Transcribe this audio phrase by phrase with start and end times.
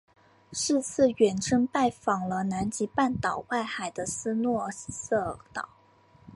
[0.51, 5.69] 是次远征拜访了南极半岛外海的斯诺希尔岛。